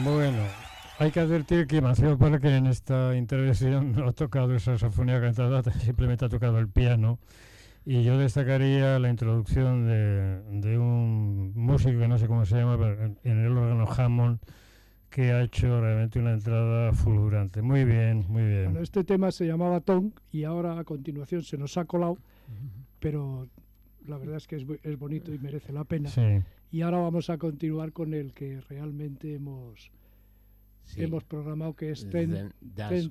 Bueno, 0.03 0.39
hay 0.99 1.11
que 1.11 1.19
advertir 1.19 1.67
que 1.67 1.81
Maceo 1.81 2.17
Parker 2.17 2.51
en 2.51 2.67
esta 2.67 3.15
intervención 3.15 3.93
no 3.93 4.07
ha 4.07 4.13
tocado 4.13 4.55
esa 4.55 4.77
sinfonía 4.77 5.21
cantada, 5.21 5.63
simplemente 5.79 6.25
ha 6.25 6.29
tocado 6.29 6.59
el 6.59 6.67
piano. 6.67 7.19
Y 7.85 8.03
yo 8.03 8.17
destacaría 8.17 8.97
la 8.99 9.09
introducción 9.09 9.85
de, 9.87 10.41
de 10.59 10.77
un 10.77 11.53
músico 11.55 11.99
que 11.99 12.07
no 12.07 12.17
sé 12.17 12.27
cómo 12.27 12.45
se 12.45 12.55
llama, 12.55 12.77
pero 12.77 13.15
en 13.23 13.45
el 13.45 13.55
órgano 13.55 13.85
Hammond, 13.87 14.39
que 15.09 15.31
ha 15.31 15.43
hecho 15.43 15.79
realmente 15.79 16.19
una 16.19 16.33
entrada 16.33 16.91
fulgurante. 16.91 17.61
Muy 17.61 17.85
bien, 17.85 18.25
muy 18.27 18.43
bien. 18.43 18.65
Bueno, 18.65 18.79
este 18.81 19.03
tema 19.03 19.31
se 19.31 19.45
llamaba 19.45 19.79
Tongue 19.81 20.13
y 20.31 20.43
ahora 20.43 20.79
a 20.79 20.83
continuación 20.83 21.43
se 21.43 21.57
nos 21.57 21.77
ha 21.77 21.85
colado, 21.85 22.17
pero 22.99 23.47
la 24.07 24.17
verdad 24.17 24.37
es 24.37 24.47
que 24.47 24.57
es, 24.57 24.65
es 24.83 24.99
bonito 24.99 25.33
y 25.33 25.37
merece 25.37 25.71
la 25.71 25.83
pena. 25.83 26.09
Sí. 26.09 26.41
Y 26.75 26.81
ahora 26.81 26.97
vamos 26.97 27.29
a 27.29 27.37
continuar 27.37 27.93
con 27.93 28.13
el 28.13 28.33
que 28.33 28.59
realmente 28.59 29.33
hemos, 29.33 29.93
Sí. 30.83 31.03
hemos 31.03 31.23
programado, 31.23 31.73
que 31.73 31.89
es 31.91 32.09
Ten, 32.09 32.51
Ten 32.89 33.09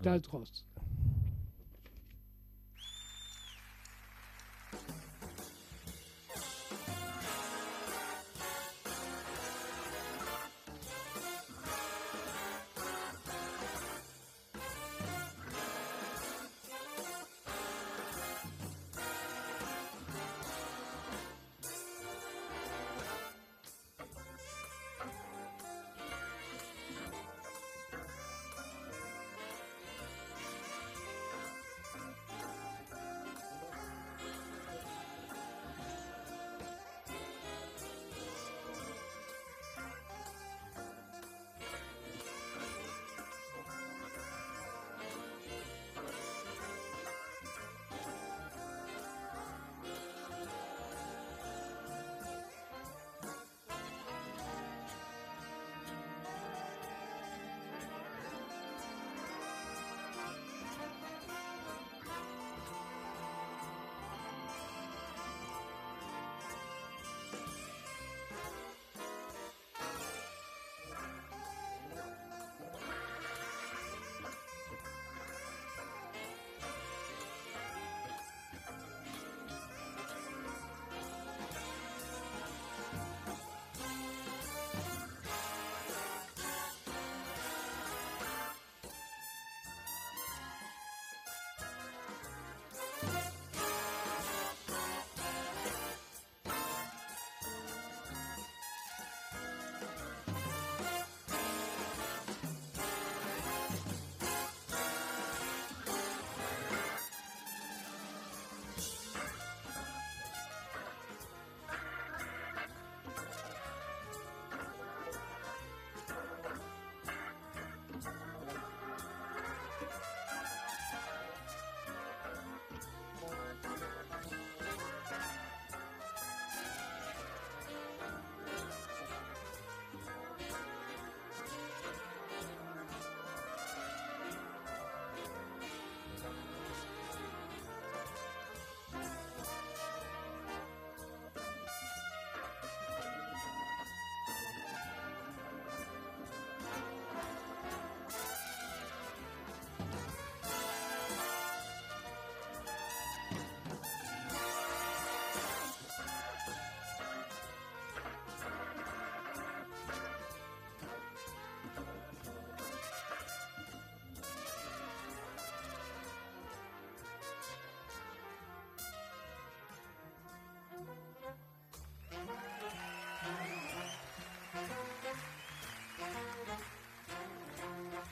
Thank 176.05 176.17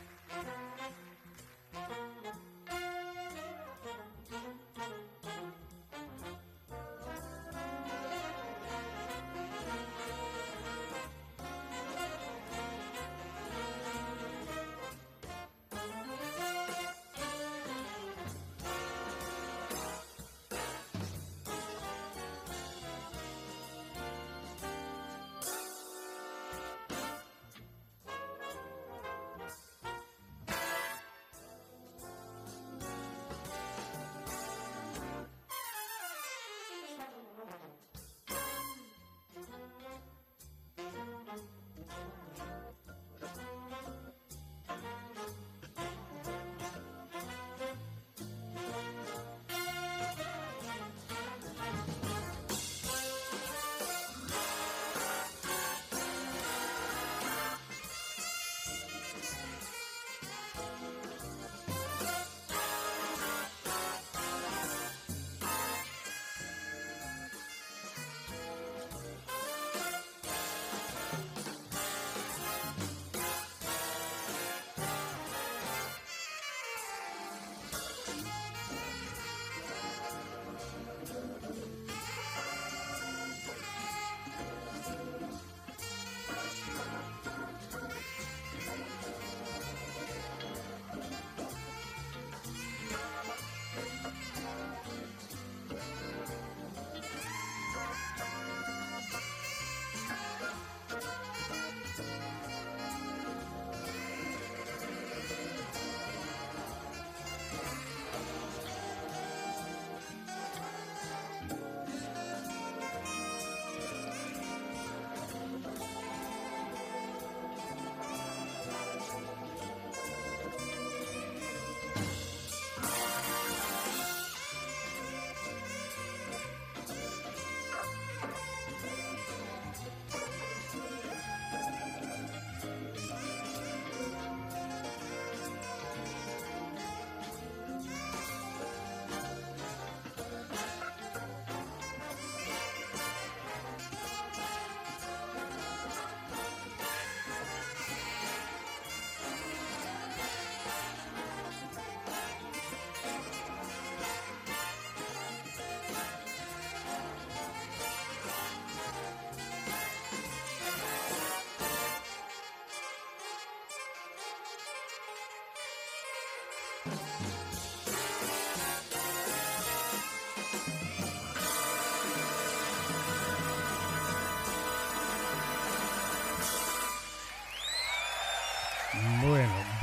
you. 0.01 0.02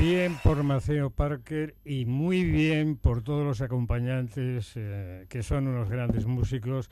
Bien 0.09 0.39
por 0.43 0.63
Maceo 0.63 1.11
Parker 1.11 1.75
y 1.85 2.05
muy 2.05 2.43
bien 2.43 2.95
por 2.95 3.21
todos 3.21 3.45
los 3.45 3.61
acompañantes 3.61 4.73
eh, 4.75 5.27
que 5.29 5.43
son 5.43 5.67
unos 5.67 5.87
grandes 5.87 6.25
músicos, 6.25 6.89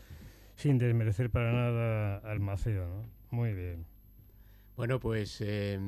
sin 0.56 0.78
desmerecer 0.78 1.32
para 1.32 1.52
nada 1.52 2.18
al 2.18 2.40
Maceo. 2.40 3.06
Muy 3.32 3.54
bien. 3.54 3.86
Bueno, 4.76 5.00
pues 5.00 5.42
eh, 5.42 5.80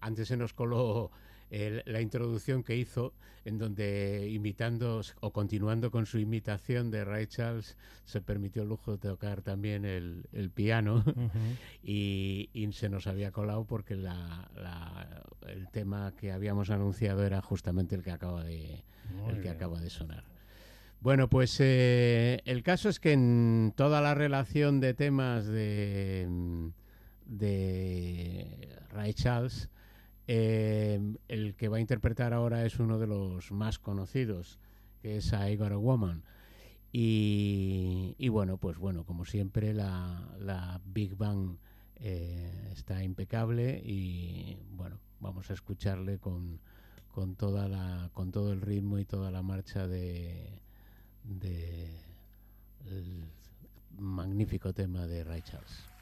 antes 0.00 0.28
se 0.28 0.38
nos 0.38 0.54
coló 0.54 1.10
el- 1.50 1.82
la 1.86 2.00
introducción 2.00 2.62
que 2.62 2.76
hizo, 2.76 3.12
en 3.44 3.58
donde 3.58 4.28
imitando 4.30 5.00
o 5.20 5.32
continuando 5.32 5.90
con 5.90 6.04
su 6.06 6.18
imitación 6.18 6.90
de 6.90 7.04
Ray 7.04 7.26
Charles, 7.26 7.76
se 8.04 8.20
permitió 8.20 8.62
el 8.62 8.68
lujo 8.68 8.92
de 8.92 8.98
tocar 8.98 9.40
también 9.42 9.84
el, 9.84 10.24
el 10.32 10.50
piano 10.50 11.02
y, 11.82 12.50
y 12.52 12.70
se 12.72 12.88
nos 12.88 13.06
había 13.06 13.30
colado 13.32 13.64
porque 13.64 13.94
la- 13.96 14.50
la- 14.54 15.22
el 15.46 15.68
tema 15.68 16.12
que 16.16 16.32
habíamos 16.32 16.70
anunciado 16.70 17.24
era 17.24 17.40
justamente 17.40 17.94
el 17.94 18.02
que 18.02 18.10
acaba 18.10 18.44
de, 18.44 18.82
Muy 19.14 19.30
el 19.30 19.36
que 19.36 19.42
bien. 19.42 19.54
acaba 19.54 19.80
de 19.80 19.88
sonar. 19.90 20.24
Bueno, 21.00 21.28
pues 21.28 21.56
eh, 21.60 22.40
el 22.44 22.62
caso 22.64 22.88
es 22.88 22.98
que 22.98 23.12
en 23.12 23.72
toda 23.76 24.00
la 24.00 24.14
relación 24.14 24.80
de 24.80 24.94
temas 24.94 25.46
de, 25.46 26.26
mm, 26.28 26.68
de 27.26 28.68
Ray 28.90 29.14
Charles, 29.14 29.68
eh, 30.28 31.00
el 31.28 31.54
que 31.54 31.68
va 31.68 31.78
a 31.78 31.80
interpretar 31.80 32.34
ahora 32.34 32.66
es 32.66 32.78
uno 32.78 32.98
de 32.98 33.06
los 33.06 33.50
más 33.50 33.78
conocidos, 33.78 34.58
que 35.00 35.16
es 35.16 35.32
I 35.32 35.56
Got 35.56 35.72
a 35.72 35.78
Woman. 35.78 36.22
Y, 36.92 38.28
bueno, 38.28 38.58
pues 38.58 38.78
bueno, 38.78 39.04
como 39.04 39.24
siempre, 39.24 39.72
la, 39.72 40.80
Big 40.84 41.16
Bang 41.16 41.56
eh, 41.96 42.70
está 42.72 43.02
impecable 43.02 43.80
y 43.84 44.58
bueno, 44.72 44.98
vamos 45.20 45.50
a 45.50 45.54
escucharle 45.54 46.18
con, 46.18 46.60
con 47.10 47.34
toda 47.34 47.68
la, 47.68 48.10
con 48.12 48.30
todo 48.30 48.52
el 48.52 48.60
ritmo 48.60 48.98
y 48.98 49.04
toda 49.04 49.30
la 49.30 49.42
marcha 49.42 49.86
de, 49.86 50.60
magnífico 53.98 54.72
tema 54.74 55.06
de 55.06 55.24
Ray 55.24 55.42
Charles. 55.42 55.97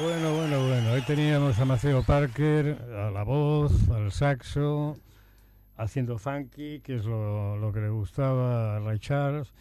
Bueno, 0.00 0.32
bueno, 0.32 0.64
bueno. 0.64 0.92
Hoy 0.92 1.02
teníamos 1.02 1.58
a 1.58 1.64
Maceo 1.64 2.04
Parker 2.04 2.78
a 2.96 3.10
la 3.10 3.24
voz, 3.24 3.90
al 3.90 4.12
saxo, 4.12 4.96
haciendo 5.76 6.18
funky, 6.18 6.78
que 6.80 6.96
es 6.96 7.04
lo, 7.04 7.70
que 7.74 7.80
le 7.80 7.88
gustaba 7.88 8.76
a 8.76 8.78
Ray 8.78 9.00
Charles. 9.00 9.52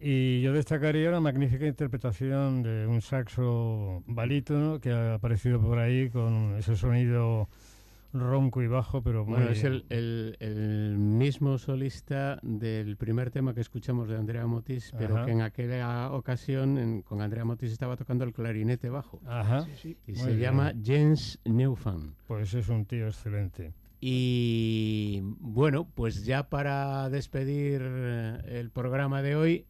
Y 0.00 0.40
yo 0.40 0.52
destacaría 0.52 1.10
la 1.12 1.20
magnífica 1.20 1.66
interpretación 1.66 2.64
de 2.64 2.86
un 2.88 3.00
saxo 3.00 4.02
barítono 4.06 4.80
que 4.80 4.90
ha 4.90 5.14
aparecido 5.14 5.60
por 5.60 5.78
ahí 5.78 6.10
con 6.10 6.56
ese 6.58 6.76
sonido 6.76 7.45
ronco 8.12 8.62
y 8.62 8.66
bajo, 8.66 9.02
pero 9.02 9.24
muy 9.24 9.34
Bueno, 9.34 9.50
es 9.50 9.62
el, 9.64 9.84
el- 9.90 10.36
el 10.40 10.96
mismo 10.98 11.58
solista 11.58 12.38
del 12.42 12.96
primer 12.96 13.30
tema 13.30 13.52
que 13.54 13.60
escuchamos 13.60 14.08
de 14.08 14.16
Andrea 14.16 14.46
Motis, 14.46 14.92
pero 14.96 15.16
Ajá. 15.16 15.26
que 15.26 15.32
en 15.32 15.42
aquella 15.42 16.10
ocasión 16.12 16.78
en- 16.78 17.02
con 17.02 17.20
Andrea 17.20 17.44
Motis 17.44 17.72
estaba 17.72 17.96
tocando 17.96 18.24
el 18.24 18.32
clarinete 18.32 18.88
bajo. 18.88 19.20
Ajá, 19.26 19.62
Sí, 19.64 19.70
sí. 19.82 19.96
Y 20.06 20.12
Muy 20.12 20.20
se 20.20 20.26
bien. 20.28 20.40
llama 20.40 20.72
Jens 20.82 21.38
Neufan. 21.44 22.14
pues 22.26 22.54
es 22.54 22.68
un 22.68 22.84
tío 22.86 23.06
excelente. 23.06 23.72
Y 24.00 25.20
bueno, 25.40 25.88
pues 25.94 26.24
ya 26.24 26.48
para 26.48 27.08
despedir 27.10 27.80
eh, 27.84 28.38
el 28.60 28.70
programa 28.70 29.20
de 29.22 29.36
hoy, 29.36 29.66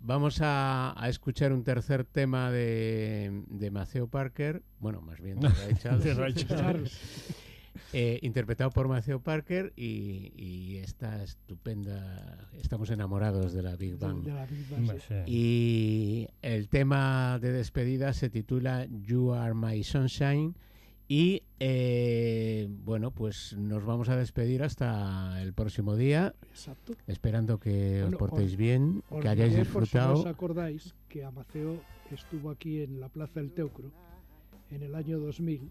vamos 0.00 0.40
a, 0.42 0.92
a 1.02 1.08
escuchar 1.08 1.52
un 1.52 1.64
tercer 1.64 2.04
tema 2.04 2.50
de, 2.50 3.42
de 3.46 3.70
Maceo 3.70 4.06
Parker, 4.08 4.62
bueno, 4.80 5.00
más 5.00 5.20
bien 5.20 5.40
de 5.40 5.48
Ray 5.48 5.74
Charles, 5.82 6.04
De 6.04 6.14
Ray 6.14 6.34
Charles. 6.34 7.00
Eh, 7.92 8.18
interpretado 8.22 8.70
por 8.70 8.88
Maceo 8.88 9.20
Parker 9.20 9.72
y, 9.76 10.32
y 10.36 10.76
esta 10.78 11.22
estupenda, 11.22 12.48
estamos 12.52 12.90
enamorados 12.90 13.52
de 13.52 13.62
la 13.62 13.76
Big 13.76 13.98
Bang. 13.98 14.22
de 14.22 14.32
la 14.32 14.46
Big 14.46 14.68
Bang, 14.70 14.98
sí. 14.98 15.04
Sí. 15.08 15.30
Y 15.30 16.28
el 16.42 16.68
tema 16.68 17.38
de 17.40 17.52
despedida 17.52 18.12
se 18.12 18.30
titula 18.30 18.86
You 18.86 19.32
Are 19.32 19.54
My 19.54 19.82
Sunshine. 19.82 20.54
Y 21.06 21.42
eh, 21.60 22.66
bueno, 22.70 23.10
pues 23.10 23.54
nos 23.58 23.84
vamos 23.84 24.08
a 24.08 24.16
despedir 24.16 24.62
hasta 24.62 25.42
el 25.42 25.52
próximo 25.52 25.96
día, 25.96 26.34
Exacto. 26.50 26.94
esperando 27.06 27.58
que 27.60 28.02
os 28.04 28.14
portéis 28.16 28.52
os- 28.52 28.56
bien, 28.56 29.02
Os 29.10 29.20
que 29.20 29.28
hayáis 29.28 29.52
por 29.52 29.58
si 29.58 29.68
disfrutado. 29.70 30.14
os 30.20 30.26
acordáis 30.26 30.94
que 31.10 31.22
Amaceo 31.22 31.78
estuvo 32.10 32.50
aquí 32.50 32.80
en 32.80 33.00
la 33.00 33.10
Plaza 33.10 33.40
del 33.40 33.52
Teucro 33.52 33.90
en 34.70 34.82
el 34.82 34.94
año 34.94 35.18
2000, 35.18 35.68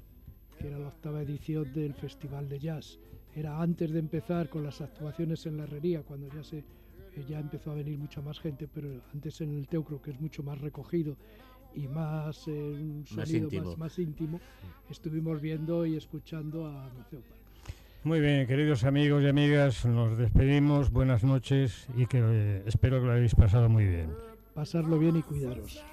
que 0.59 0.67
era 0.67 0.79
la 0.79 0.87
octava 0.87 1.21
edición 1.21 1.71
del 1.73 1.93
Festival 1.93 2.47
de 2.49 2.59
Jazz. 2.59 2.99
Era 3.35 3.61
antes 3.61 3.91
de 3.91 3.99
empezar 3.99 4.49
con 4.49 4.63
las 4.63 4.81
actuaciones 4.81 5.45
en 5.45 5.57
la 5.57 5.63
herrería, 5.63 6.01
cuando 6.03 6.27
ya 6.33 6.43
se 6.43 6.59
eh, 6.59 7.25
ya 7.27 7.39
empezó 7.39 7.71
a 7.71 7.75
venir 7.75 7.97
mucha 7.97 8.21
más 8.21 8.39
gente, 8.39 8.67
pero 8.73 8.89
antes 9.13 9.41
en 9.41 9.51
el 9.57 9.67
Teucro, 9.67 10.01
que 10.01 10.11
es 10.11 10.19
mucho 10.19 10.41
más 10.43 10.59
recogido 10.59 11.15
y 11.75 11.87
más 11.87 12.47
eh, 12.47 12.51
un 12.51 12.99
Más 13.15 13.27
sonido 13.29 13.45
íntimo. 13.45 13.69
más, 13.69 13.77
más 13.77 13.99
íntimo, 13.99 14.39
estuvimos 14.89 15.41
viendo 15.41 15.85
y 15.85 15.95
escuchando 15.95 16.67
a 16.67 16.89
Parker. 16.89 17.21
Muy 18.03 18.19
bien, 18.19 18.45
queridos 18.47 18.83
amigos 18.83 19.23
y 19.23 19.27
amigas, 19.27 19.85
nos 19.85 20.17
despedimos, 20.17 20.91
buenas 20.91 21.23
noches 21.23 21.87
y 21.95 22.05
que 22.05 22.19
eh, 22.21 22.63
espero 22.65 22.99
que 22.99 23.05
lo 23.07 23.13
hayáis 23.13 23.33
pasado 23.33 23.69
muy 23.69 23.85
bien. 23.87 24.09
Pasarlo 24.53 24.99
bien 24.99 25.15
y 25.15 25.21
cuidaros. 25.23 25.83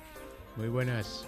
Muy 0.56 0.68
buenas. 0.68 1.26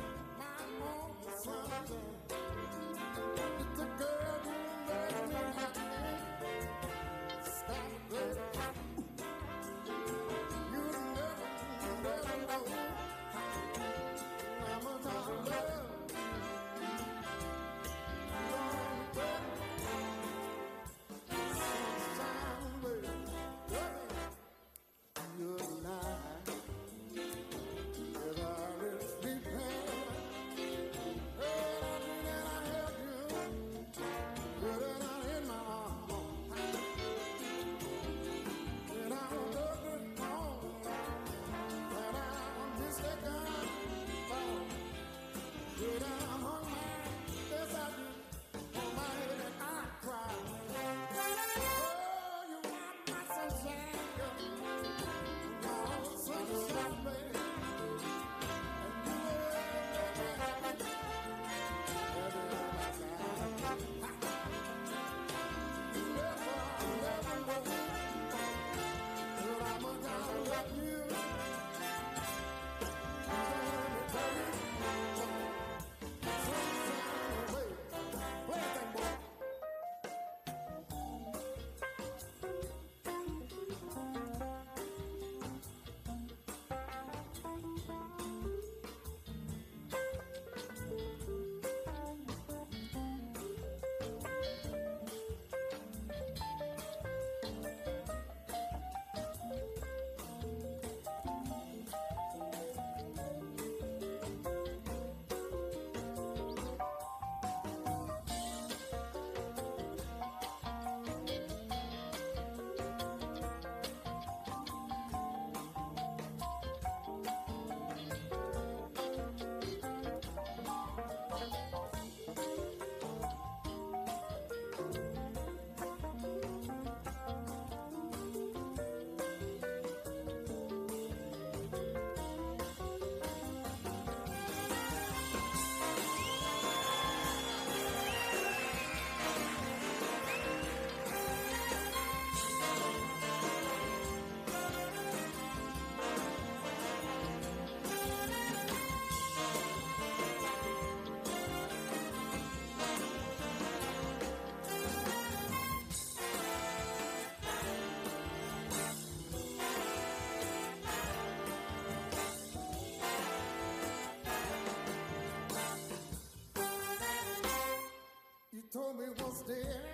stare. 169.44 169.91